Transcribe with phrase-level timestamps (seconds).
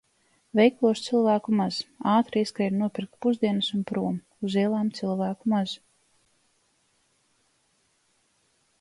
[0.59, 1.77] Veikalos cilvēku maz.
[2.13, 4.19] Ātri ieskrienu nopirkt pusdienas un prom.
[4.49, 5.79] Uz ielām cilvēku maz.